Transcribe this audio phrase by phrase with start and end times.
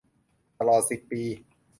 [0.57, 1.23] ตลอดสิบปี